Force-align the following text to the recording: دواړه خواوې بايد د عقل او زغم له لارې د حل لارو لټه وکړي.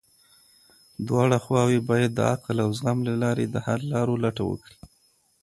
دواړه 1.07 1.37
خواوې 1.45 1.79
بايد 1.89 2.11
د 2.15 2.19
عقل 2.33 2.57
او 2.65 2.69
زغم 2.77 2.97
له 3.07 3.13
لارې 3.23 3.45
د 3.49 3.55
حل 3.65 3.81
لارو 3.93 4.21
لټه 4.23 4.43
وکړي. 4.49 4.77